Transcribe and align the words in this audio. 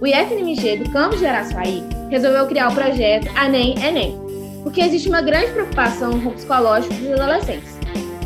o 0.00 0.06
IFMG 0.06 0.78
do 0.78 0.90
campus 0.90 1.18
de 1.18 1.26
Araçuaí 1.26 1.82
resolveu 2.08 2.46
criar 2.46 2.68
o 2.68 2.74
projeto 2.74 3.28
ANEM 3.36 3.74
Enem, 3.82 4.18
porque 4.62 4.80
existe 4.80 5.08
uma 5.08 5.20
grande 5.20 5.52
preocupação 5.52 6.20
com 6.20 6.28
o 6.28 6.32
psicológico 6.32 6.94
dos 6.94 7.12
adolescentes. 7.12 7.76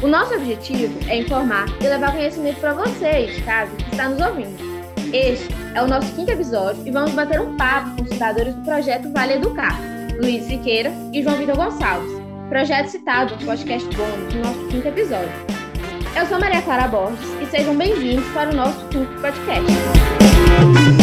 O 0.03 0.07
nosso 0.07 0.35
objetivo 0.35 0.93
é 1.09 1.19
informar 1.19 1.67
e 1.81 1.85
levar 1.85 2.13
conhecimento 2.13 2.61
para 2.61 2.75
vocês 2.75 3.37
de 3.37 3.43
casa 3.43 3.75
que 3.77 3.91
está 3.91 4.09
nos 4.09 4.21
ouvindo. 4.21 4.73
Este 5.13 5.49
é 5.75 5.83
o 5.83 5.87
nosso 5.87 6.13
quinto 6.15 6.31
episódio 6.31 6.83
e 6.87 6.91
vamos 6.91 7.13
bater 7.13 7.41
um 7.41 7.57
papo 7.57 7.97
com 7.97 8.03
os 8.03 8.09
fundadores 8.09 8.55
do 8.55 8.63
projeto 8.63 9.11
Vale 9.13 9.35
Educar, 9.35 9.79
Luiz 10.21 10.45
Siqueira 10.45 10.93
e 11.13 11.23
João 11.23 11.37
Vitor 11.37 11.57
Gonçalves, 11.57 12.11
projeto 12.49 12.89
citado 12.89 13.35
no 13.37 13.47
podcast 13.47 13.89
bônus 13.97 14.35
no 14.35 14.43
nosso 14.43 14.69
quinto 14.69 14.89
episódio. 14.89 15.53
Eu 16.15 16.27
sou 16.27 16.39
Maria 16.39 16.61
Clara 16.61 16.89
Borges 16.89 17.19
e 17.41 17.47
sejam 17.47 17.75
bem-vindos 17.77 18.27
para 18.33 18.51
o 18.51 18.55
nosso 18.55 18.87
quinto 18.89 19.13
podcast. 19.21 21.02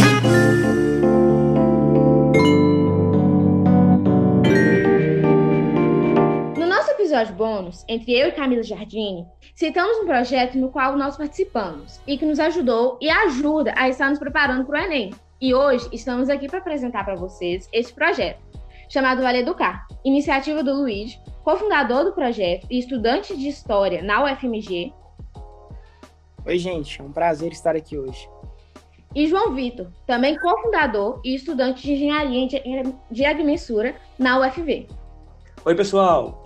Episódio 7.30 7.36
bônus, 7.36 7.86
entre 7.88 8.14
eu 8.14 8.28
e 8.28 8.32
Camila 8.32 8.64
Jardini, 8.64 9.26
citamos 9.56 9.98
um 10.00 10.06
projeto 10.06 10.58
no 10.58 10.70
qual 10.70 10.98
nós 10.98 11.18
participamos 11.18 12.02
e 12.05 12.18
que 12.18 12.26
nos 12.26 12.40
ajudou 12.40 12.98
e 13.02 13.10
ajuda 13.10 13.74
a 13.76 13.88
estar 13.88 14.10
nos 14.10 14.20
preparando 14.20 14.66
para 14.66 14.82
o 14.82 14.84
Enem. 14.84 15.14
E 15.40 15.54
hoje 15.54 15.88
estamos 15.92 16.30
aqui 16.30 16.48
para 16.48 16.60
apresentar 16.60 17.05
para 17.05 17.16
vocês 17.16 17.70
esse 17.72 17.94
projeto, 17.94 18.42
chamado 18.90 19.22
Vale 19.22 19.40
Educar, 19.40 19.88
iniciativa 20.04 20.64
do 20.64 20.74
Luiz, 20.74 21.20
cofundador 21.44 22.04
do 22.04 22.13
projeto 22.13 22.68
e 22.70 22.80
estudante 22.80 23.36
de 23.38 23.48
História 23.48 24.02
na 24.02 24.24
UFMG. 24.26 24.93
Oi, 26.46 26.58
gente, 26.58 26.99
é 26.99 27.04
um 27.04 27.12
prazer 27.12 27.52
estar 27.52 27.76
aqui 27.76 27.98
hoje. 27.98 28.27
E 29.16 29.27
João 29.27 29.54
Vitor, 29.55 29.88
também 30.05 30.38
cofundador 30.38 31.20
e 31.24 31.36
estudante 31.36 31.82
de 31.82 31.93
Engenharia 31.93 32.48
de 33.10 33.26
Agrimensura 33.26 33.96
na 34.18 34.40
UFV. 34.40 34.88
Oi, 35.66 35.76
pessoal, 35.76 36.43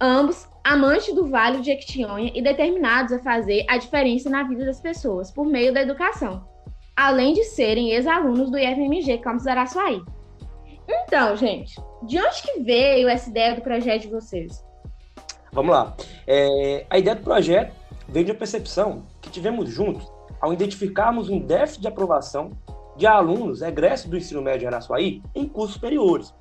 ambos 0.00 0.48
amantes 0.62 1.14
do 1.14 1.28
Vale 1.28 1.58
de 1.58 1.66
Jequitinhonha 1.66 2.32
e 2.34 2.42
determinados 2.42 3.12
a 3.12 3.18
fazer 3.18 3.64
a 3.68 3.78
diferença 3.78 4.28
na 4.28 4.42
vida 4.42 4.64
das 4.64 4.80
pessoas 4.80 5.30
por 5.30 5.46
meio 5.46 5.72
da 5.72 5.82
educação, 5.82 6.46
além 6.96 7.32
de 7.32 7.44
serem 7.44 7.92
ex-alunos 7.92 8.50
do 8.50 8.58
IFMG 8.58 9.18
Campus 9.18 9.46
Araçuaí. 9.46 10.02
Então, 10.88 11.36
gente, 11.36 11.74
de 12.02 12.18
onde 12.18 12.42
que 12.42 12.60
veio 12.62 13.08
essa 13.08 13.28
ideia 13.28 13.54
do 13.54 13.62
projeto 13.62 14.02
de 14.02 14.08
vocês? 14.08 14.64
Vamos 15.52 15.72
lá. 15.72 15.96
É, 16.26 16.86
a 16.90 16.98
ideia 16.98 17.16
do 17.16 17.22
projeto 17.22 17.74
veio 18.08 18.26
de 18.26 18.32
uma 18.32 18.38
percepção 18.38 19.04
que 19.20 19.30
tivemos 19.30 19.68
juntos 19.68 20.10
ao 20.40 20.52
identificarmos 20.52 21.28
um 21.28 21.38
déficit 21.38 21.80
de 21.80 21.88
aprovação 21.88 22.50
de 22.96 23.06
alunos 23.06 23.62
egressos 23.62 24.08
do 24.08 24.16
ensino 24.16 24.42
médio 24.42 24.64
em 24.64 24.68
Araçuaí 24.68 25.22
em 25.34 25.46
cursos 25.46 25.74
superiores. 25.74 26.34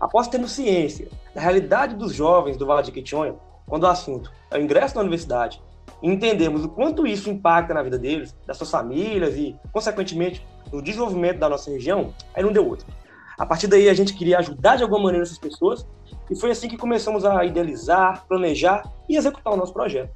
Após 0.00 0.28
termos 0.28 0.52
ciência 0.52 1.08
da 1.34 1.40
realidade 1.40 1.94
dos 1.94 2.12
jovens 2.12 2.56
do 2.56 2.66
Vale 2.66 2.82
de 2.82 2.92
Quitionha, 2.92 3.34
quando 3.66 3.84
o 3.84 3.88
assunto 3.88 4.30
é 4.50 4.58
o 4.58 4.60
ingresso 4.60 4.94
na 4.94 5.00
universidade, 5.00 5.62
e 6.02 6.08
entendemos 6.08 6.64
o 6.64 6.68
quanto 6.68 7.06
isso 7.06 7.30
impacta 7.30 7.72
na 7.72 7.82
vida 7.82 7.98
deles, 7.98 8.36
das 8.46 8.56
suas 8.56 8.70
famílias 8.70 9.36
e, 9.36 9.56
consequentemente, 9.72 10.46
no 10.72 10.82
desenvolvimento 10.82 11.38
da 11.38 11.48
nossa 11.48 11.70
região, 11.70 12.12
aí 12.34 12.42
não 12.42 12.52
deu 12.52 12.68
outro. 12.68 12.86
A 13.38 13.46
partir 13.46 13.66
daí, 13.66 13.88
a 13.88 13.94
gente 13.94 14.14
queria 14.14 14.38
ajudar 14.38 14.76
de 14.76 14.82
alguma 14.82 15.04
maneira 15.04 15.24
essas 15.24 15.38
pessoas, 15.38 15.86
e 16.30 16.38
foi 16.38 16.50
assim 16.50 16.68
que 16.68 16.76
começamos 16.76 17.24
a 17.24 17.44
idealizar, 17.44 18.24
planejar 18.26 18.82
e 19.08 19.16
executar 19.16 19.52
o 19.52 19.56
nosso 19.56 19.72
projeto. 19.72 20.12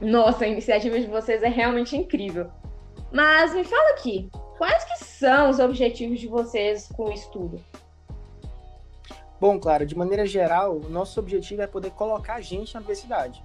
Nossa, 0.00 0.44
a 0.44 0.48
iniciativa 0.48 0.98
de 0.98 1.06
vocês 1.06 1.42
é 1.42 1.48
realmente 1.48 1.96
incrível. 1.96 2.50
Mas 3.12 3.54
me 3.54 3.62
fala 3.62 3.90
aqui, 3.90 4.30
quais 4.58 4.84
que 4.84 5.04
são 5.04 5.50
os 5.50 5.58
objetivos 5.58 6.18
de 6.18 6.26
vocês 6.26 6.88
com 6.96 7.04
o 7.04 7.12
estudo? 7.12 7.60
Bom, 9.42 9.58
claro, 9.58 9.84
de 9.84 9.98
maneira 9.98 10.24
geral, 10.24 10.76
o 10.76 10.88
nosso 10.88 11.18
objetivo 11.18 11.62
é 11.62 11.66
poder 11.66 11.90
colocar 11.90 12.34
a 12.34 12.40
gente 12.40 12.74
na 12.74 12.78
universidade. 12.78 13.44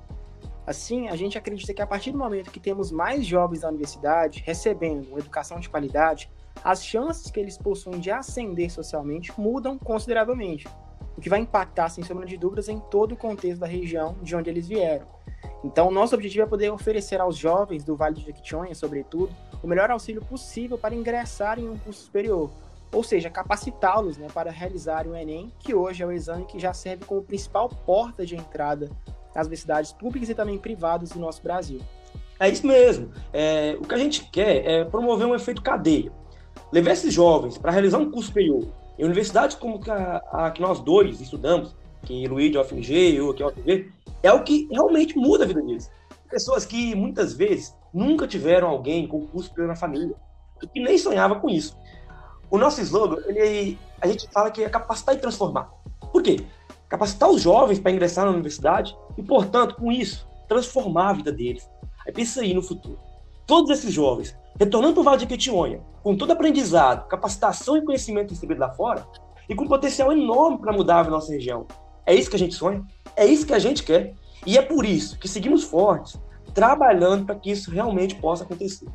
Assim, 0.64 1.08
a 1.08 1.16
gente 1.16 1.40
acredita 1.40 1.74
que 1.74 1.82
a 1.82 1.88
partir 1.88 2.12
do 2.12 2.20
momento 2.20 2.52
que 2.52 2.60
temos 2.60 2.92
mais 2.92 3.26
jovens 3.26 3.64
na 3.64 3.70
universidade 3.70 4.44
recebendo 4.46 5.10
uma 5.10 5.18
educação 5.18 5.60
de 5.60 5.68
qualidade, 5.68 6.30
as 6.64 6.86
chances 6.86 7.32
que 7.32 7.40
eles 7.40 7.58
possuem 7.58 8.00
de 8.00 8.12
ascender 8.12 8.70
socialmente 8.72 9.34
mudam 9.40 9.76
consideravelmente, 9.80 10.68
o 11.18 11.20
que 11.20 11.30
vai 11.30 11.40
impactar, 11.40 11.90
sem 11.90 12.04
sombra 12.04 12.28
de 12.28 12.38
dúvidas, 12.38 12.70
em 12.70 12.80
todo 12.80 13.14
o 13.14 13.18
contexto 13.18 13.62
da 13.62 13.66
região 13.66 14.16
de 14.22 14.36
onde 14.36 14.52
eles 14.52 14.68
vieram. 14.68 15.08
Então, 15.64 15.90
nosso 15.90 16.14
objetivo 16.14 16.44
é 16.44 16.48
poder 16.48 16.70
oferecer 16.70 17.20
aos 17.20 17.36
jovens 17.36 17.84
do 17.84 17.96
Vale 17.96 18.14
de 18.14 18.24
Jequitinhonha, 18.24 18.76
sobretudo, 18.76 19.34
o 19.64 19.68
melhor 19.68 19.90
auxílio 19.90 20.24
possível 20.24 20.78
para 20.78 20.94
ingressar 20.94 21.58
em 21.58 21.68
um 21.68 21.76
curso 21.76 22.04
superior, 22.04 22.52
ou 22.94 23.04
seja, 23.04 23.30
capacitá-los 23.30 24.18
né, 24.18 24.28
para 24.34 24.52
realizarem 24.52 25.12
o 25.12 25.16
Enem, 25.16 25.52
que 25.60 25.74
hoje 25.74 26.04
é 26.04 26.06
o 26.06 26.12
exame 26.12 26.46
que 26.46 26.60
já 26.60 26.74
serve 26.74 27.06
como 27.06 27.22
principal 27.22 27.70
porta 27.70 28.26
de 28.26 28.36
entrada 28.36 28.90
nas 29.36 29.46
universidades 29.46 29.92
públicas 29.92 30.30
e 30.30 30.36
também 30.36 30.58
privadas 30.58 31.10
do 31.10 31.20
nosso 31.20 31.42
Brasil. 31.44 31.82
É 32.40 32.50
isso 32.50 32.66
mesmo. 32.66 33.12
É, 33.34 33.78
o 33.80 33.86
que 33.86 33.94
a 33.94 33.98
gente 33.98 34.30
quer 34.30 34.66
é 34.66 34.86
promover 34.86 35.28
um 35.28 35.36
efeito 35.36 35.62
cadeia. 35.62 36.12
Levar 36.72 36.92
esses 36.92 37.14
jovens 37.14 37.58
para 37.58 37.72
realizar 37.72 37.98
um 37.98 38.12
curso 38.12 38.28
superior 38.28 38.68
em 38.98 39.04
universidades 39.04 39.56
como 39.56 39.80
a, 39.90 40.48
a 40.48 40.52
que 40.52 40.62
nós 40.62 40.80
dois 40.80 41.22
estudamos, 41.22 41.76
que 42.04 42.28
Luiz 42.28 42.52
de 42.52 42.58
UFMG 42.58 43.12
e 43.12 43.16
eu 43.18 43.32
aqui 43.32 43.44
UFV, 43.44 43.92
é 44.24 44.32
o 44.32 44.44
que 44.44 44.68
realmente 44.72 45.18
muda 45.18 45.44
a 45.44 45.48
vida 45.48 45.62
deles. 45.62 45.90
Pessoas 46.30 46.66
que 46.66 46.96
muitas 46.96 47.34
vezes 47.34 47.76
nunca 47.94 48.28
tiveram 48.28 48.68
alguém 48.68 49.08
com 49.08 49.28
curso 49.28 49.50
superior 49.50 49.70
na 49.70 49.76
família, 49.76 50.16
que 50.74 50.80
nem 50.80 50.98
sonhava 50.98 51.40
com 51.40 51.50
isso. 51.50 51.78
O 52.50 52.58
nosso 52.58 52.82
slogan, 52.82 53.18
ele, 53.26 53.78
a 54.02 54.08
gente 54.08 54.28
fala 54.32 54.50
que 54.50 54.64
é 54.64 54.70
capacitar 54.70 55.16
e 55.16 55.18
transformar. 55.18 55.70
Por 56.12 56.22
quê? 56.22 56.46
Capacitar 56.88 57.30
os 57.30 57.42
jovens 57.42 57.80
para 57.80 57.92
ingressar 57.92 58.26
na 58.26 58.32
universidade 58.32 58.96
e, 59.18 59.24
portanto, 59.24 59.76
com 59.76 59.92
isso, 59.92 60.28
transformar 60.48 61.10
a 61.10 61.14
vida 61.14 61.32
deles. 61.32 61.70
Aí 62.06 62.14
pensa 62.14 62.42
aí 62.42 62.54
no 62.54 62.62
futuro. 62.62 62.98
Todos 63.46 63.72
esses 63.72 63.94
jovens, 63.94 64.36
retornando 64.60 64.94
para 64.94 65.02
o 65.02 65.04
Vale 65.04 65.18
de 65.18 65.26
Petionha, 65.26 65.82
com 66.02 66.16
todo 66.16 66.32
aprendizado, 66.32 67.08
capacitação 67.08 67.76
e 67.78 67.82
conhecimento 67.82 68.32
recebido 68.32 68.60
lá 68.60 68.72
fora, 68.72 69.06
e 69.50 69.56
com 69.56 69.68
potencial 69.68 70.12
enorme 70.12 70.58
para 70.58 70.74
mudar 70.74 71.06
a 71.06 71.10
nossa 71.10 71.32
região. 71.32 71.66
É 72.06 72.16
isso 72.16 72.30
que 72.30 72.36
a 72.36 72.40
gente 72.40 72.56
sonha, 72.56 72.84
é 73.16 73.26
isso 73.26 73.46
que 73.46 73.54
a 73.54 73.60
gente 73.60 73.84
quer, 73.84 74.16
e 74.46 74.58
é 74.58 74.62
por 74.62 74.86
isso 74.86 75.20
que 75.20 75.28
seguimos 75.28 75.64
fortes, 75.64 76.18
trabalhando 76.54 77.26
para 77.26 77.36
que 77.36 77.52
isso 77.52 77.70
realmente 77.70 78.16
possa 78.16 78.44
acontecer. 78.44 78.88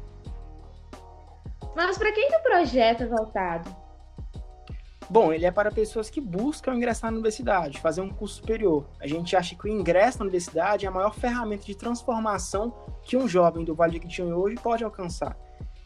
Mas 1.75 1.97
para 1.97 2.12
quem 2.12 2.28
que 2.28 2.37
o 2.37 2.43
projeto 2.43 3.03
é 3.03 3.06
voltado? 3.06 3.75
Bom, 5.09 5.33
ele 5.33 5.44
é 5.44 5.50
para 5.50 5.71
pessoas 5.71 6.09
que 6.09 6.21
buscam 6.21 6.75
ingressar 6.75 7.10
na 7.10 7.16
universidade, 7.16 7.81
fazer 7.81 8.00
um 8.00 8.09
curso 8.09 8.37
superior. 8.37 8.87
A 8.99 9.06
gente 9.06 9.37
acha 9.37 9.55
que 9.55 9.66
o 9.66 9.69
ingresso 9.69 10.19
na 10.19 10.25
universidade 10.25 10.87
é 10.87 10.88
a 10.88 10.93
maior 10.93 11.15
ferramenta 11.15 11.65
de 11.65 11.75
transformação 11.75 12.72
que 13.03 13.16
um 13.16 13.28
jovem 13.28 13.65
do 13.65 13.75
Vale 13.75 13.93
de 13.93 14.00
Quitinhonha 14.00 14.37
hoje 14.37 14.56
pode 14.56 14.83
alcançar. 14.83 15.37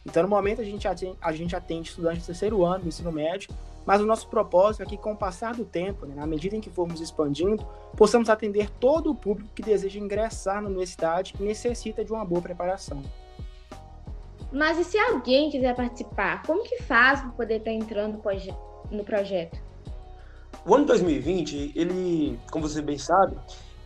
Então, 0.05 0.23
no 0.23 0.29
momento, 0.29 0.61
a 0.61 0.63
gente, 0.63 0.87
atende, 0.87 1.17
a 1.21 1.31
gente 1.33 1.55
atende 1.55 1.89
estudantes 1.89 2.21
do 2.23 2.27
terceiro 2.27 2.63
ano 2.63 2.83
do 2.83 2.87
ensino 2.87 3.11
médio, 3.11 3.49
mas 3.85 3.99
o 3.99 4.05
nosso 4.05 4.29
propósito 4.29 4.83
é 4.83 4.85
que, 4.85 4.97
com 4.97 5.11
o 5.11 5.17
passar 5.17 5.53
do 5.53 5.65
tempo, 5.65 6.05
né, 6.05 6.15
na 6.15 6.25
medida 6.25 6.55
em 6.55 6.61
que 6.61 6.69
formos 6.69 7.01
expandindo, 7.01 7.65
possamos 7.97 8.29
atender 8.29 8.69
todo 8.69 9.11
o 9.11 9.15
público 9.15 9.49
que 9.53 9.61
deseja 9.61 9.99
ingressar 9.99 10.61
na 10.61 10.69
universidade 10.69 11.33
e 11.37 11.43
necessita 11.43 12.03
de 12.03 12.13
uma 12.13 12.23
boa 12.23 12.41
preparação. 12.41 13.03
Mas 14.51 14.77
e 14.79 14.83
se 14.83 14.97
alguém 14.97 15.49
quiser 15.49 15.75
participar, 15.75 16.41
como 16.43 16.63
que 16.63 16.81
faz 16.83 17.19
para 17.19 17.29
poder 17.31 17.57
estar 17.57 17.71
tá 17.71 17.75
entrando 17.75 18.21
no 18.91 19.03
projeto? 19.03 19.61
O 20.65 20.73
ano 20.73 20.85
2020, 20.85 21.73
ele, 21.75 22.39
como 22.49 22.67
você 22.67 22.81
bem 22.81 22.97
sabe, 22.97 23.37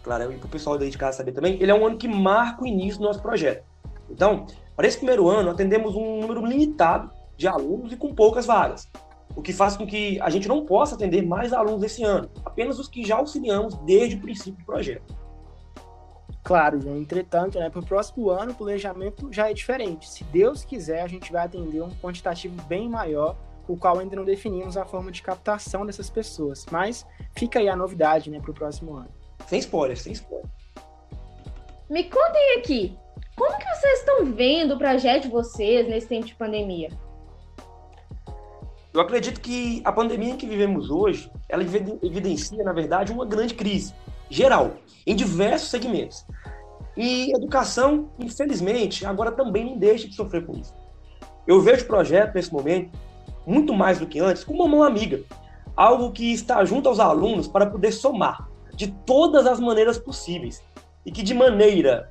claro, 0.04 0.32
e 0.32 0.38
para 0.38 0.46
o 0.46 0.50
pessoal 0.50 0.78
daí 0.78 0.90
de 0.90 0.98
casa 0.98 1.18
saber 1.18 1.32
também, 1.32 1.62
ele 1.62 1.72
é 1.72 1.76
um 1.76 1.86
ano 1.86 1.98
que 1.98 2.08
marca 2.08 2.64
o 2.64 2.68
início 2.68 3.00
do 3.00 3.06
nosso 3.06 3.22
projeto. 3.22 3.64
Então, 4.10 4.46
para 4.76 4.88
esse 4.88 4.98
primeiro 4.98 5.28
ano, 5.30 5.50
atendemos 5.50 5.96
um 5.96 6.20
número 6.20 6.46
limitado 6.46 7.12
de 7.38 7.48
alunos 7.48 7.92
e 7.92 7.98
com 7.98 8.14
poucas 8.14 8.46
vagas, 8.46 8.88
o 9.36 9.42
que 9.42 9.54
faz 9.54 9.76
com 9.76 9.86
que 9.86 10.20
a 10.22 10.30
gente 10.30 10.48
não 10.48 10.66
possa 10.66 10.96
atender 10.96 11.26
mais 11.26 11.54
alunos 11.54 11.84
esse 11.84 12.04
ano, 12.04 12.30
apenas 12.46 12.78
os 12.78 12.88
que 12.88 13.04
já 13.04 13.18
auxiliamos 13.18 13.76
desde 13.86 14.16
o 14.16 14.22
princípio 14.22 14.60
do 14.60 14.66
projeto. 14.66 15.21
Claro, 16.44 16.80
né? 16.84 16.98
entretanto, 16.98 17.60
né, 17.60 17.70
para 17.70 17.80
o 17.80 17.86
próximo 17.86 18.30
ano 18.30 18.52
o 18.52 18.56
planejamento 18.56 19.32
já 19.32 19.50
é 19.50 19.54
diferente. 19.54 20.10
Se 20.10 20.24
Deus 20.24 20.64
quiser, 20.66 21.02
a 21.02 21.08
gente 21.08 21.32
vai 21.32 21.46
atender 21.46 21.82
um 21.82 21.92
quantitativo 22.02 22.60
bem 22.64 22.90
maior, 22.90 23.36
o 23.68 23.78
qual 23.78 24.00
ainda 24.00 24.16
não 24.16 24.26
definimos 24.26 24.76
a 24.76 24.84
forma 24.84 25.12
de 25.12 25.22
captação 25.22 25.86
dessas 25.86 26.10
pessoas. 26.10 26.66
Mas 26.72 27.06
fica 27.36 27.60
aí 27.60 27.70
a 27.70 27.76
novidade 27.76 28.30
né, 28.30 28.40
para 28.40 28.52
o 28.52 28.54
próximo 28.54 28.96
ano. 28.96 29.10
Sem 29.48 29.60
spoiler, 29.60 29.98
sem 29.98 30.14
spoiler. 30.14 30.50
Me 31.90 32.06
contem 32.06 32.58
aqui, 32.58 32.98
como 33.36 33.58
que 33.58 33.66
vocês 33.76 34.00
estão 34.00 34.26
vendo 34.26 34.76
o 34.76 34.78
projeto 34.78 35.24
de 35.24 35.30
vocês 35.30 35.88
nesse 35.88 36.08
tempo 36.08 36.26
de 36.26 36.36
pandemia? 36.36 36.90
Eu 38.94 39.00
acredito 39.00 39.40
que 39.40 39.82
a 39.86 39.92
pandemia 39.92 40.32
em 40.32 40.38
que 40.38 40.46
vivemos 40.46 40.90
hoje, 40.90 41.32
ela 41.48 41.64
evidencia, 41.64 42.62
na 42.64 42.74
verdade, 42.74 43.12
uma 43.12 43.26
grande 43.26 43.54
crise 43.54 43.94
geral, 44.32 44.78
em 45.06 45.16
diversos 45.16 45.70
segmentos. 45.70 46.26
E 46.96 47.36
educação, 47.36 48.10
infelizmente, 48.18 49.06
agora 49.06 49.32
também 49.32 49.66
não 49.66 49.78
deixa 49.78 50.08
de 50.08 50.16
sofrer 50.16 50.46
com 50.46 50.58
isso. 50.58 50.74
Eu 51.46 51.62
vejo 51.62 51.84
o 51.84 51.88
projeto, 51.88 52.34
nesse 52.34 52.52
momento, 52.52 52.98
muito 53.46 53.74
mais 53.74 54.00
do 54.00 54.08
que 54.08 54.20
antes, 54.20 54.44
como 54.44 54.64
uma 54.64 54.70
mão 54.70 54.84
amiga. 54.84 55.22
Algo 55.76 56.12
que 56.12 56.32
está 56.34 56.64
junto 56.64 56.88
aos 56.88 57.00
alunos 57.00 57.48
para 57.48 57.66
poder 57.66 57.92
somar 57.92 58.50
de 58.74 58.88
todas 59.06 59.46
as 59.46 59.60
maneiras 59.60 59.98
possíveis. 59.98 60.64
E 61.06 61.12
que, 61.12 61.24
de 61.24 61.34
maneira 61.34 62.10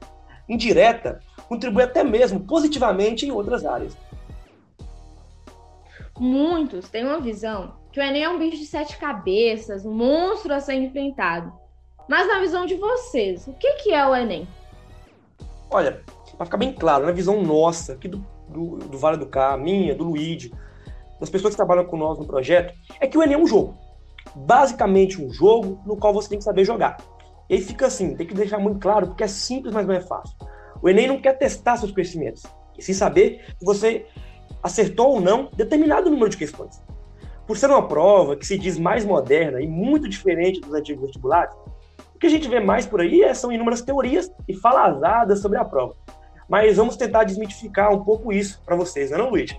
indireta, 0.48 1.20
contribui 1.48 1.82
até 1.82 2.02
mesmo 2.02 2.40
positivamente 2.40 3.24
em 3.26 3.30
outras 3.30 3.64
áreas. 3.64 3.96
Muitos 6.18 6.88
têm 6.88 7.04
uma 7.04 7.20
visão 7.20 7.74
que 7.92 7.98
o 7.98 8.02
Enem 8.02 8.24
é 8.24 8.28
um 8.28 8.38
bicho 8.38 8.58
de 8.58 8.66
sete 8.66 8.98
cabeças, 8.98 9.86
um 9.86 9.94
monstro 9.94 10.52
a 10.52 10.60
ser 10.60 10.74
enfrentado. 10.74 11.52
Mas 12.10 12.26
na 12.26 12.40
visão 12.40 12.66
de 12.66 12.74
vocês, 12.74 13.46
o 13.46 13.52
que, 13.52 13.72
que 13.74 13.94
é 13.94 14.04
o 14.04 14.12
Enem? 14.12 14.48
Olha, 15.70 16.02
para 16.36 16.44
ficar 16.44 16.56
bem 16.56 16.72
claro, 16.72 17.06
na 17.06 17.12
visão 17.12 17.40
nossa, 17.40 17.92
aqui 17.92 18.08
do, 18.08 18.26
do, 18.48 18.78
do 18.78 18.98
Vale 18.98 19.16
do 19.16 19.26
Cá, 19.26 19.56
minha, 19.56 19.94
do 19.94 20.02
Luigi, 20.02 20.52
das 21.20 21.30
pessoas 21.30 21.52
que 21.52 21.56
trabalham 21.56 21.84
com 21.84 21.96
nós 21.96 22.18
no 22.18 22.26
projeto, 22.26 22.74
é 23.00 23.06
que 23.06 23.16
o 23.16 23.22
Enem 23.22 23.36
é 23.36 23.38
um 23.38 23.46
jogo. 23.46 23.78
Basicamente 24.34 25.22
um 25.22 25.30
jogo 25.30 25.80
no 25.86 25.96
qual 25.96 26.12
você 26.12 26.30
tem 26.30 26.38
que 26.38 26.42
saber 26.42 26.64
jogar. 26.64 26.96
E 27.48 27.54
aí 27.54 27.60
fica 27.60 27.86
assim, 27.86 28.16
tem 28.16 28.26
que 28.26 28.34
deixar 28.34 28.58
muito 28.58 28.80
claro, 28.80 29.06
porque 29.06 29.22
é 29.22 29.28
simples, 29.28 29.72
mas 29.72 29.86
não 29.86 29.94
é 29.94 30.00
fácil. 30.00 30.34
O 30.82 30.88
Enem 30.88 31.06
não 31.06 31.20
quer 31.20 31.38
testar 31.38 31.76
seus 31.76 31.92
conhecimentos, 31.92 32.42
e 32.76 32.82
sim 32.82 32.92
saber 32.92 33.54
se 33.56 33.64
você 33.64 34.04
acertou 34.60 35.10
ou 35.10 35.20
não 35.20 35.48
determinado 35.54 36.10
número 36.10 36.28
de 36.28 36.38
questões. 36.38 36.82
Por 37.46 37.56
ser 37.56 37.70
uma 37.70 37.86
prova 37.86 38.34
que 38.34 38.44
se 38.44 38.58
diz 38.58 38.76
mais 38.80 39.04
moderna 39.04 39.60
e 39.60 39.68
muito 39.68 40.08
diferente 40.08 40.60
dos 40.60 40.74
antigos 40.74 41.02
vestibulares, 41.02 41.54
que 42.20 42.26
a 42.26 42.30
gente 42.30 42.48
vê 42.48 42.60
mais 42.60 42.86
por 42.86 43.00
aí 43.00 43.22
é, 43.22 43.32
são 43.32 43.50
inúmeras 43.50 43.80
teorias 43.80 44.30
e 44.46 44.54
falazadas 44.54 45.40
sobre 45.40 45.56
a 45.58 45.64
prova. 45.64 45.96
Mas 46.46 46.76
vamos 46.76 46.96
tentar 46.96 47.24
desmitificar 47.24 47.90
um 47.92 48.04
pouco 48.04 48.30
isso 48.30 48.60
para 48.64 48.76
vocês, 48.76 49.10
não 49.10 49.16
é, 49.16 49.22
não, 49.22 49.30
Luiz? 49.30 49.56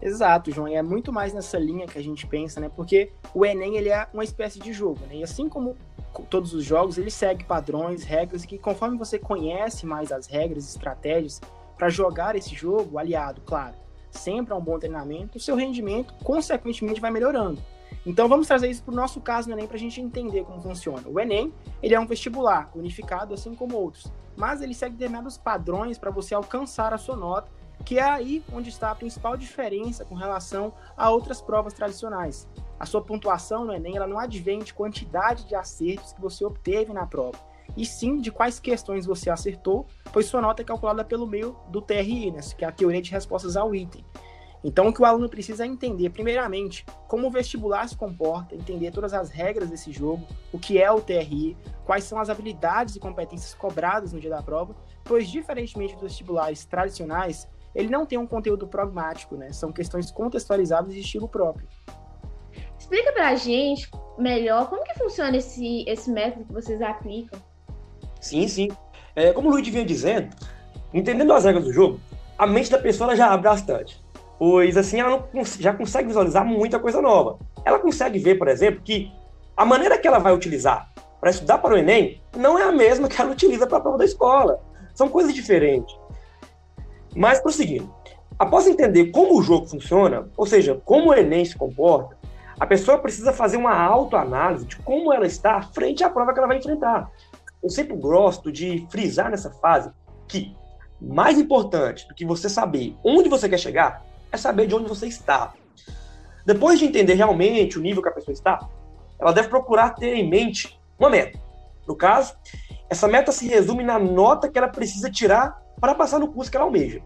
Exato, 0.00 0.52
João, 0.52 0.68
e 0.68 0.74
é 0.74 0.82
muito 0.82 1.12
mais 1.12 1.32
nessa 1.32 1.58
linha 1.58 1.86
que 1.86 1.98
a 1.98 2.02
gente 2.02 2.24
pensa, 2.24 2.60
né? 2.60 2.70
Porque 2.74 3.10
o 3.34 3.44
Enem 3.44 3.76
ele 3.76 3.88
é 3.88 4.06
uma 4.14 4.22
espécie 4.22 4.60
de 4.60 4.72
jogo, 4.72 5.00
né? 5.08 5.16
E 5.16 5.24
assim 5.24 5.48
como 5.48 5.76
todos 6.30 6.54
os 6.54 6.64
jogos, 6.64 6.98
ele 6.98 7.10
segue 7.10 7.44
padrões, 7.44 8.04
regras, 8.04 8.44
que 8.44 8.56
conforme 8.56 8.96
você 8.96 9.18
conhece 9.18 9.84
mais 9.84 10.12
as 10.12 10.28
regras, 10.28 10.68
estratégias, 10.68 11.40
para 11.76 11.88
jogar 11.88 12.36
esse 12.36 12.54
jogo, 12.54 12.96
aliado, 12.96 13.40
claro, 13.44 13.74
sempre 14.10 14.52
a 14.52 14.56
um 14.56 14.60
bom 14.60 14.78
treinamento, 14.78 15.38
o 15.38 15.40
seu 15.40 15.56
rendimento, 15.56 16.14
consequentemente, 16.22 17.00
vai 17.00 17.10
melhorando. 17.10 17.62
Então 18.06 18.28
vamos 18.28 18.46
trazer 18.46 18.70
isso 18.70 18.82
para 18.82 18.92
o 18.92 18.96
nosso 18.96 19.20
caso 19.20 19.48
no 19.48 19.54
Enem 19.54 19.66
para 19.66 19.76
a 19.76 19.80
gente 19.80 20.00
entender 20.00 20.44
como 20.44 20.60
funciona. 20.60 21.02
O 21.06 21.18
Enem 21.18 21.52
ele 21.82 21.94
é 21.94 22.00
um 22.00 22.06
vestibular 22.06 22.70
unificado, 22.74 23.34
assim 23.34 23.54
como 23.54 23.76
outros, 23.76 24.10
mas 24.36 24.60
ele 24.60 24.74
segue 24.74 24.96
determinados 24.96 25.36
padrões 25.36 25.98
para 25.98 26.10
você 26.10 26.34
alcançar 26.34 26.94
a 26.94 26.98
sua 26.98 27.16
nota, 27.16 27.50
que 27.84 27.98
é 27.98 28.02
aí 28.02 28.42
onde 28.52 28.68
está 28.68 28.90
a 28.90 28.94
principal 28.94 29.36
diferença 29.36 30.04
com 30.04 30.14
relação 30.14 30.72
a 30.96 31.10
outras 31.10 31.40
provas 31.40 31.74
tradicionais. 31.74 32.48
A 32.78 32.86
sua 32.86 33.02
pontuação 33.02 33.64
no 33.64 33.72
Enem 33.72 33.96
ela 33.96 34.06
não 34.06 34.18
advém 34.18 34.60
de 34.60 34.72
quantidade 34.72 35.44
de 35.44 35.54
acertos 35.54 36.12
que 36.12 36.20
você 36.20 36.44
obteve 36.44 36.92
na 36.92 37.06
prova, 37.06 37.38
e 37.78 37.86
sim 37.86 38.20
de 38.20 38.32
quais 38.32 38.58
questões 38.58 39.06
você 39.06 39.30
acertou, 39.30 39.86
pois 40.12 40.26
sua 40.26 40.42
nota 40.42 40.62
é 40.62 40.64
calculada 40.64 41.04
pelo 41.04 41.28
meio 41.28 41.56
do 41.68 41.80
TRI, 41.80 42.32
né, 42.32 42.40
que 42.56 42.64
é 42.64 42.68
a 42.68 42.72
teoria 42.72 43.00
de 43.00 43.12
respostas 43.12 43.56
ao 43.56 43.72
item. 43.72 44.04
Então, 44.64 44.88
o 44.88 44.92
que 44.92 45.00
o 45.00 45.04
aluno 45.04 45.28
precisa 45.28 45.62
é 45.62 45.68
entender, 45.68 46.10
primeiramente, 46.10 46.84
como 47.06 47.28
o 47.28 47.30
vestibular 47.30 47.88
se 47.88 47.96
comporta, 47.96 48.56
entender 48.56 48.90
todas 48.90 49.14
as 49.14 49.30
regras 49.30 49.70
desse 49.70 49.92
jogo, 49.92 50.26
o 50.52 50.58
que 50.58 50.82
é 50.82 50.90
o 50.90 51.00
TRI, 51.00 51.56
quais 51.86 52.02
são 52.02 52.18
as 52.18 52.28
habilidades 52.28 52.96
e 52.96 53.00
competências 53.00 53.54
cobradas 53.54 54.12
no 54.12 54.18
dia 54.18 54.30
da 54.30 54.42
prova, 54.42 54.74
pois, 55.04 55.28
diferentemente 55.28 55.94
dos 55.94 56.02
vestibulares 56.02 56.64
tradicionais, 56.64 57.48
ele 57.72 57.88
não 57.88 58.04
tem 58.04 58.18
um 58.18 58.26
conteúdo 58.26 58.66
pragmático, 58.66 59.36
né? 59.36 59.52
São 59.52 59.70
questões 59.70 60.10
contextualizadas 60.10 60.92
de 60.92 60.98
estilo 60.98 61.28
próprio. 61.28 61.68
Explica 62.76 63.12
pra 63.12 63.36
gente 63.36 63.88
melhor 64.18 64.68
como 64.68 64.82
que 64.82 64.98
funciona 64.98 65.36
esse, 65.36 65.84
esse 65.86 66.10
método 66.10 66.46
que 66.46 66.52
vocês 66.52 66.82
aplicam. 66.82 67.40
Sim, 68.20 68.48
sim. 68.48 68.68
É, 69.14 69.32
como 69.32 69.48
o 69.48 69.52
Luiz 69.52 69.66
vinha 69.66 69.84
dizendo, 69.84 70.28
entendendo 70.92 71.32
as 71.32 71.44
regras 71.44 71.64
do 71.64 71.72
jogo, 71.72 72.00
a 72.38 72.46
mente 72.46 72.70
da 72.70 72.78
pessoa 72.78 73.16
já 73.16 73.32
abre 73.32 73.48
bastante. 73.48 74.00
Pois 74.38 74.76
assim 74.76 75.00
ela 75.00 75.28
não, 75.32 75.44
já 75.44 75.74
consegue 75.74 76.08
visualizar 76.08 76.44
muita 76.44 76.78
coisa 76.78 77.02
nova. 77.02 77.38
Ela 77.64 77.78
consegue 77.80 78.18
ver, 78.18 78.36
por 78.36 78.48
exemplo, 78.48 78.80
que 78.82 79.10
a 79.56 79.64
maneira 79.64 79.98
que 79.98 80.06
ela 80.06 80.20
vai 80.20 80.32
utilizar 80.32 80.88
para 81.20 81.30
estudar 81.30 81.58
para 81.58 81.74
o 81.74 81.76
Enem 81.76 82.22
não 82.36 82.56
é 82.56 82.62
a 82.62 82.70
mesma 82.70 83.08
que 83.08 83.20
ela 83.20 83.32
utiliza 83.32 83.66
para 83.66 83.78
a 83.78 83.80
prova 83.80 83.98
da 83.98 84.04
escola. 84.04 84.60
São 84.94 85.08
coisas 85.08 85.34
diferentes. 85.34 85.94
Mas 87.16 87.40
prosseguindo, 87.40 87.92
após 88.38 88.68
entender 88.68 89.06
como 89.06 89.36
o 89.36 89.42
jogo 89.42 89.66
funciona, 89.66 90.28
ou 90.36 90.46
seja, 90.46 90.80
como 90.84 91.10
o 91.10 91.14
Enem 91.14 91.44
se 91.44 91.56
comporta, 91.56 92.16
a 92.60 92.66
pessoa 92.66 92.98
precisa 92.98 93.32
fazer 93.32 93.56
uma 93.56 93.74
autoanálise 93.74 94.66
de 94.66 94.76
como 94.76 95.12
ela 95.12 95.26
está 95.26 95.60
frente 95.62 96.04
à 96.04 96.10
prova 96.10 96.32
que 96.32 96.38
ela 96.38 96.48
vai 96.48 96.58
enfrentar 96.58 97.10
eu 97.62 97.68
sempre 97.68 97.96
gosto 97.96 98.52
de 98.52 98.86
frisar 98.90 99.30
nessa 99.30 99.50
fase 99.50 99.90
que 100.26 100.56
mais 101.00 101.38
importante 101.38 102.06
do 102.08 102.14
que 102.14 102.24
você 102.24 102.48
saber 102.48 102.96
onde 103.04 103.28
você 103.28 103.48
quer 103.48 103.58
chegar 103.58 104.04
é 104.30 104.36
saber 104.36 104.66
de 104.66 104.74
onde 104.74 104.88
você 104.88 105.06
está. 105.06 105.54
Depois 106.44 106.78
de 106.78 106.86
entender 106.86 107.14
realmente 107.14 107.78
o 107.78 107.82
nível 107.82 108.02
que 108.02 108.08
a 108.08 108.12
pessoa 108.12 108.32
está, 108.32 108.68
ela 109.18 109.32
deve 109.32 109.48
procurar 109.48 109.90
ter 109.90 110.14
em 110.14 110.28
mente 110.28 110.78
uma 110.98 111.10
meta. 111.10 111.38
No 111.86 111.96
caso, 111.96 112.36
essa 112.88 113.08
meta 113.08 113.32
se 113.32 113.46
resume 113.48 113.82
na 113.82 113.98
nota 113.98 114.48
que 114.48 114.58
ela 114.58 114.68
precisa 114.68 115.10
tirar 115.10 115.62
para 115.80 115.94
passar 115.94 116.18
no 116.18 116.32
curso 116.32 116.50
que 116.50 116.56
ela 116.56 116.66
almeja. 116.66 117.02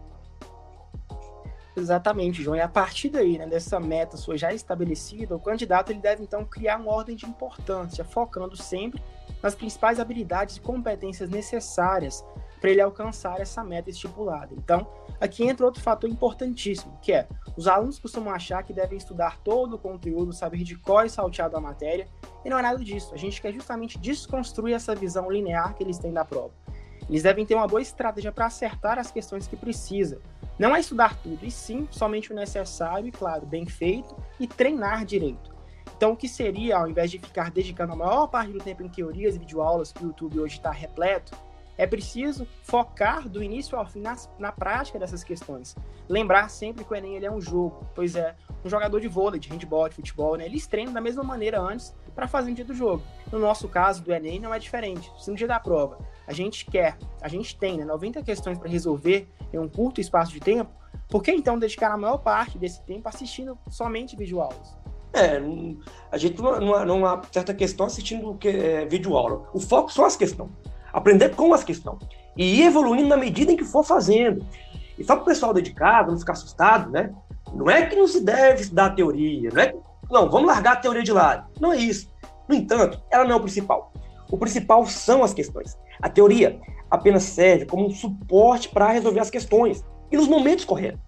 Exatamente, 1.75 2.43
João. 2.43 2.55
E 2.55 2.61
a 2.61 2.67
partir 2.67 3.09
daí, 3.09 3.37
né, 3.37 3.47
dessa 3.47 3.79
meta 3.79 4.15
sua 4.15 4.37
já 4.37 4.53
estabelecida, 4.53 5.35
o 5.35 5.39
candidato 5.39 5.91
ele 5.91 5.99
deve 5.99 6.23
então 6.23 6.45
criar 6.45 6.77
uma 6.77 6.91
ordem 6.91 7.15
de 7.15 7.25
importância, 7.25 8.03
focando 8.03 8.55
sempre 8.55 9.01
nas 9.43 9.53
principais 9.53 9.99
habilidades 9.99 10.55
e 10.55 10.61
competências 10.61 11.29
necessárias 11.29 12.25
para 12.61 12.69
ele 12.71 12.79
alcançar 12.79 13.41
essa 13.41 13.61
meta 13.61 13.89
estipulada. 13.89 14.53
Então, 14.53 14.87
aqui 15.19 15.43
entra 15.43 15.65
outro 15.65 15.81
fator 15.81 16.09
importantíssimo, 16.09 16.97
que 17.01 17.11
é 17.11 17.27
os 17.57 17.67
alunos 17.67 17.99
costumam 17.99 18.33
achar 18.33 18.63
que 18.63 18.71
devem 18.71 18.97
estudar 18.97 19.37
todo 19.39 19.75
o 19.75 19.77
conteúdo, 19.77 20.31
saber 20.31 20.63
de 20.63 20.77
qual 20.77 21.01
é 21.01 21.09
salteado 21.09 21.57
a 21.57 21.61
matéria, 21.61 22.07
e 22.45 22.49
não 22.49 22.57
é 22.57 22.61
nada 22.61 22.79
disso. 22.79 23.13
A 23.13 23.17
gente 23.17 23.41
quer 23.41 23.53
justamente 23.53 23.99
desconstruir 23.99 24.73
essa 24.73 24.95
visão 24.95 25.29
linear 25.29 25.75
que 25.75 25.83
eles 25.83 25.99
têm 25.99 26.13
da 26.13 26.23
prova. 26.23 26.53
Eles 27.09 27.23
devem 27.23 27.45
ter 27.45 27.53
uma 27.53 27.67
boa 27.67 27.81
estratégia 27.81 28.31
para 28.31 28.45
acertar 28.45 28.97
as 28.97 29.11
questões 29.11 29.45
que 29.45 29.57
precisa. 29.57 30.21
Não 30.57 30.73
é 30.73 30.79
estudar 30.79 31.17
tudo, 31.17 31.45
e 31.45 31.51
sim 31.51 31.85
somente 31.91 32.31
o 32.31 32.35
necessário 32.35 33.07
e, 33.07 33.11
claro, 33.11 33.45
bem 33.45 33.65
feito, 33.65 34.15
e 34.39 34.47
treinar 34.47 35.03
direito. 35.03 35.52
Então, 36.03 36.11
o 36.11 36.17
que 36.17 36.27
seria, 36.27 36.79
ao 36.79 36.89
invés 36.89 37.09
de 37.09 37.17
ficar 37.17 37.49
dedicando 37.49 37.93
a 37.93 37.95
maior 37.95 38.27
parte 38.27 38.51
do 38.51 38.59
tempo 38.59 38.83
em 38.83 38.89
teorias 38.89 39.37
e 39.37 39.39
videoaulas 39.39 39.93
que 39.93 40.03
o 40.03 40.07
YouTube 40.07 40.37
hoje 40.41 40.57
está 40.57 40.69
repleto, 40.69 41.33
é 41.77 41.87
preciso 41.87 42.45
focar 42.61 43.29
do 43.29 43.41
início 43.41 43.77
ao 43.77 43.85
fim 43.85 44.01
na, 44.01 44.13
na 44.37 44.51
prática 44.51 44.99
dessas 44.99 45.23
questões. 45.23 45.77
Lembrar 46.09 46.49
sempre 46.49 46.83
que 46.83 46.91
o 46.91 46.95
Enem 46.97 47.15
ele 47.15 47.25
é 47.25 47.31
um 47.31 47.39
jogo, 47.39 47.87
pois 47.95 48.17
é, 48.17 48.35
um 48.65 48.69
jogador 48.69 48.99
de 48.99 49.07
vôlei, 49.07 49.39
de 49.39 49.47
handball, 49.47 49.87
de 49.87 49.95
futebol, 49.95 50.35
né, 50.35 50.45
eles 50.45 50.67
treinam 50.67 50.91
da 50.91 50.99
mesma 50.99 51.23
maneira 51.23 51.61
antes 51.61 51.95
para 52.13 52.27
fazer 52.27 52.49
no 52.49 52.55
dia 52.57 52.65
do 52.65 52.73
jogo. 52.73 53.01
No 53.31 53.39
nosso 53.39 53.69
caso, 53.69 54.03
do 54.03 54.11
Enem, 54.11 54.41
não 54.41 54.53
é 54.53 54.59
diferente. 54.59 55.09
Se 55.17 55.31
no 55.31 55.37
dia 55.37 55.47
da 55.47 55.57
prova 55.57 55.99
a 56.27 56.33
gente 56.33 56.65
quer, 56.65 56.97
a 57.21 57.29
gente 57.29 57.57
tem 57.57 57.77
né, 57.77 57.85
90 57.85 58.21
questões 58.23 58.59
para 58.59 58.67
resolver 58.67 59.29
em 59.53 59.57
um 59.57 59.69
curto 59.69 60.01
espaço 60.01 60.33
de 60.33 60.41
tempo, 60.41 60.69
por 61.07 61.23
que 61.23 61.31
então 61.31 61.57
dedicar 61.57 61.93
a 61.93 61.97
maior 61.97 62.17
parte 62.17 62.57
desse 62.57 62.81
tempo 62.81 63.07
assistindo 63.07 63.57
somente 63.69 64.17
videoaulas? 64.17 64.82
É, 65.13 65.39
a 66.11 66.17
gente 66.17 66.41
numa, 66.41 66.83
numa 66.83 67.21
certa 67.31 67.53
questão 67.53 67.85
assistindo 67.85 68.37
é, 68.43 68.85
vídeo 68.85 69.15
aula. 69.15 69.47
O 69.53 69.59
foco 69.59 69.91
são 69.91 70.05
as 70.05 70.15
questões. 70.15 70.49
Aprender 70.91 71.29
com 71.29 71.53
as 71.53 71.63
questões. 71.63 71.99
E 72.35 72.61
ir 72.61 72.65
evoluindo 72.65 73.07
na 73.07 73.17
medida 73.17 73.51
em 73.51 73.57
que 73.57 73.63
for 73.63 73.83
fazendo. 73.83 74.45
E 74.97 75.03
só 75.03 75.15
para 75.15 75.23
o 75.23 75.25
pessoal 75.25 75.53
dedicado, 75.53 76.11
não 76.11 76.19
ficar 76.19 76.33
assustado, 76.33 76.89
né? 76.91 77.13
Não 77.53 77.69
é 77.69 77.85
que 77.85 77.95
não 77.95 78.07
se 78.07 78.21
deve 78.21 78.61
estudar 78.61 78.95
teoria, 78.95 79.49
não 79.51 79.61
é 79.61 79.67
que, 79.67 79.77
não, 80.09 80.29
vamos 80.29 80.47
largar 80.47 80.73
a 80.73 80.77
teoria 80.77 81.03
de 81.03 81.11
lado. 81.11 81.47
Não 81.59 81.71
é 81.71 81.77
isso. 81.77 82.11
No 82.47 82.55
entanto, 82.55 82.99
ela 83.11 83.23
não 83.23 83.33
é 83.33 83.35
o 83.35 83.41
principal. 83.41 83.93
O 84.31 84.37
principal 84.37 84.85
são 84.87 85.23
as 85.23 85.33
questões. 85.33 85.77
A 86.01 86.09
teoria 86.09 86.59
apenas 86.89 87.23
serve 87.23 87.65
como 87.65 87.85
um 87.85 87.91
suporte 87.91 88.69
para 88.69 88.91
resolver 88.91 89.19
as 89.19 89.29
questões 89.29 89.83
e 90.11 90.17
nos 90.17 90.27
momentos 90.27 90.65
corretos. 90.65 91.01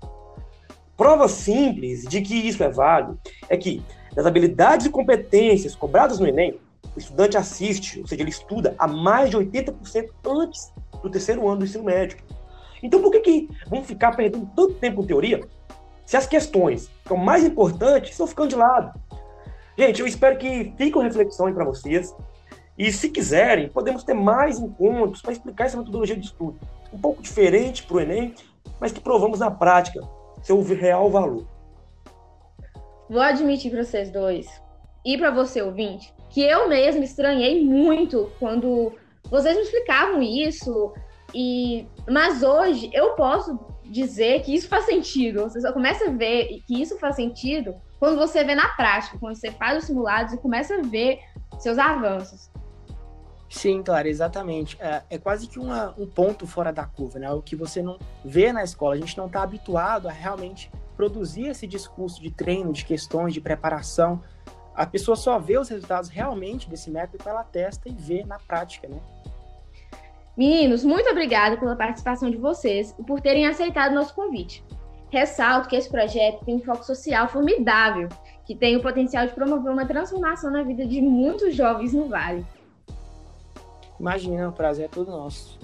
Prova 0.98 1.28
simples 1.28 2.04
de 2.04 2.22
que 2.22 2.36
isso 2.36 2.64
é 2.64 2.70
válido 2.70 3.20
é 3.50 3.58
que, 3.58 3.84
das 4.14 4.26
habilidades 4.26 4.86
e 4.86 4.90
competências 4.90 5.76
cobradas 5.76 6.20
no 6.20 6.28
Enem, 6.28 6.58
o 6.96 7.00
estudante 7.00 7.36
assiste, 7.36 8.00
ou 8.00 8.08
seja, 8.08 8.22
ele 8.22 8.30
estuda 8.30 8.74
a 8.80 8.88
mais 8.88 9.30
de 9.30 9.38
80% 9.38 10.10
antes 10.26 10.72
do 11.04 11.10
terceiro 11.10 11.48
ano 11.48 11.60
do 11.60 11.66
ensino 11.66 11.84
médio. 11.84 12.18
Então, 12.82 13.02
por 13.02 13.12
que, 13.12 13.20
que 13.20 13.50
vamos 13.68 13.88
ficar 13.88 14.16
perdendo 14.16 14.50
tanto 14.56 14.76
tempo 14.76 14.98
com 14.98 15.08
teoria 15.08 15.42
se 16.06 16.16
as 16.16 16.26
questões 16.26 16.88
que 17.04 17.10
são 17.10 17.18
mais 17.18 17.44
importantes 17.44 18.12
estão 18.12 18.28
ficando 18.28 18.50
de 18.50 18.56
lado? 18.56 18.98
Gente, 19.78 20.00
eu 20.00 20.08
espero 20.08 20.38
que 20.38 20.74
fique 20.78 20.98
uma 20.98 21.04
reflexão 21.04 21.48
aí 21.48 21.54
para 21.54 21.66
vocês. 21.66 22.16
E 22.78 22.92
se 22.92 23.10
quiserem, 23.10 23.68
podemos 23.68 24.04
ter 24.04 24.14
mais 24.14 24.60
encontros 24.60 25.22
para 25.22 25.34
explicar 25.34 25.66
essa 25.66 25.78
metodologia 25.78 26.16
de 26.16 26.26
estudo. 26.26 26.58
Um 26.94 26.98
pouco 26.98 27.22
diferente 27.22 27.84
para 27.84 27.98
o 27.98 28.00
Enem, 28.00 28.34
mas 28.80 28.94
que 28.94 29.02
provamos 29.02 29.40
na 29.40 29.52
prática 29.52 30.02
seu 30.46 30.62
real 30.62 31.10
valor. 31.10 31.48
Vou 33.10 33.22
admitir 33.22 33.72
para 33.72 33.84
vocês 33.84 34.12
dois 34.12 34.48
e 35.04 35.18
para 35.18 35.32
você 35.32 35.62
ouvinte 35.62 36.14
que 36.30 36.42
eu 36.42 36.70
mesmo 36.70 37.04
estranhei 37.04 37.64
muito 37.66 38.32
quando 38.40 38.94
vocês 39.30 39.56
me 39.56 39.64
explicavam 39.64 40.22
isso 40.22 40.94
e 41.34 41.88
mas 42.08 42.44
hoje 42.44 42.92
eu 42.94 43.14
posso 43.16 43.60
dizer 43.86 44.42
que 44.44 44.54
isso 44.54 44.68
faz 44.68 44.86
sentido. 44.86 45.42
Você 45.42 45.62
só 45.62 45.74
começa 45.74 46.06
a 46.06 46.12
ver 46.12 46.62
que 46.68 46.80
isso 46.80 46.98
faz 47.00 47.16
sentido 47.16 47.76
quando 48.00 48.16
você 48.16 48.44
vê 48.44 48.54
na 48.54 48.68
prática, 48.70 49.18
quando 49.20 49.36
você 49.36 49.52
faz 49.52 49.80
os 49.80 49.86
simulados 49.86 50.34
e 50.34 50.38
começa 50.38 50.76
a 50.76 50.82
ver 50.82 51.20
seus 51.58 51.80
avanços. 51.80 52.52
Sim, 53.56 53.82
claro, 53.82 54.06
exatamente. 54.06 54.78
É, 54.82 55.02
é 55.12 55.18
quase 55.18 55.48
que 55.48 55.58
uma, 55.58 55.96
um 55.98 56.06
ponto 56.06 56.46
fora 56.46 56.74
da 56.74 56.86
curva, 56.86 57.20
né? 57.20 57.32
O 57.32 57.42
que 57.42 57.56
você 57.56 57.82
não 57.82 57.98
vê 58.24 58.52
na 58.52 58.62
escola. 58.62 58.96
A 58.96 58.98
gente 58.98 59.18
não 59.18 59.28
está 59.28 59.44
habituado 59.44 60.10
a 60.10 60.12
realmente 60.12 60.70
produzir 60.98 61.48
esse 61.48 61.66
discurso 61.66 62.22
de 62.22 62.30
treino, 62.30 62.74
de 62.74 62.84
questões, 62.84 63.34
de 63.34 63.40
preparação. 63.40 64.22
A 64.76 64.86
pessoa 64.86 65.16
só 65.16 65.40
vê 65.40 65.58
os 65.58 65.70
resultados 65.70 66.10
realmente 66.10 66.70
desse 66.70 66.92
método 66.92 67.24
quando 67.24 67.36
ela 67.36 67.46
testa 67.46 67.88
e 67.88 67.94
vê 67.94 68.26
na 68.26 68.38
prática, 68.40 68.90
né? 68.90 69.00
Meninos, 70.36 70.84
muito 70.84 71.10
obrigada 71.10 71.56
pela 71.56 71.78
participação 71.78 72.30
de 72.30 72.36
vocês 72.36 72.94
e 73.00 73.04
por 73.04 73.22
terem 73.22 73.48
aceitado 73.48 73.96
nosso 73.96 74.14
convite. 74.14 74.66
Ressalto 75.10 75.70
que 75.70 75.78
esse 75.78 75.90
projeto 75.90 76.44
tem 76.44 76.56
um 76.56 76.62
foco 76.62 76.84
social 76.84 77.30
formidável, 77.30 78.10
que 78.46 78.54
tem 78.54 78.76
o 78.76 78.82
potencial 78.82 79.26
de 79.26 79.34
promover 79.34 79.72
uma 79.72 79.86
transformação 79.86 80.52
na 80.52 80.62
vida 80.62 80.86
de 80.86 81.02
muitos 81.02 81.56
jovens 81.56 81.94
no 81.94 82.10
Vale. 82.10 82.46
Imagina, 84.00 84.50
o 84.50 84.52
prazer 84.52 84.86
é 84.86 84.88
todo 84.88 85.12
nosso. 85.12 85.60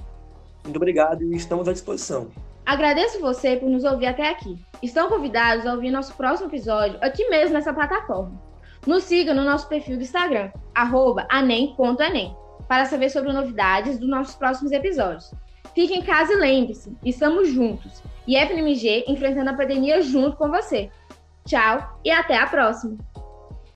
Muito 0.64 0.78
obrigado 0.78 1.24
e 1.24 1.36
estamos 1.36 1.68
à 1.68 1.74
disposição. 1.74 2.30
Agradeço 2.66 3.20
você 3.20 3.58
por 3.58 3.70
nos 3.70 3.84
ouvir 3.84 4.06
até 4.06 4.30
aqui. 4.30 4.58
Estão 4.82 5.10
convidados 5.10 5.66
a 5.66 5.74
ouvir 5.74 5.92
nosso 5.92 6.16
próximo 6.16 6.50
episódio 6.50 6.98
aqui 7.02 7.28
mesmo 7.30 7.54
nessa 7.54 7.74
plataforma. 7.74 8.40
Nos 8.86 9.04
siga 9.04 9.34
no 9.34 9.44
nosso 9.44 9.68
perfil 9.68 9.98
do 9.98 10.04
Instagram, 10.04 10.52
anem.enem 11.30 12.36
para 12.68 12.86
saber 12.86 13.10
sobre 13.10 13.34
novidades 13.34 14.00
dos 14.00 14.10
nossos 14.10 14.36
próximos 14.36 14.72
episódios. 14.72 15.34
Fique 15.76 15.94
em 15.94 16.02
casa 16.02 16.34
e 16.34 16.38
lembre-se, 16.38 16.96
estamos 17.04 17.50
juntos. 17.50 18.02
E 18.28 18.38
FNMG 18.38 19.06
enfrentando 19.08 19.50
a 19.50 19.54
pandemia 19.54 20.02
junto 20.02 20.38
com 20.38 20.50
você. 20.50 20.90
Tchau 21.46 22.00
e 22.04 22.12
até 22.12 22.38
a 22.38 22.48
próxima! 22.48 23.11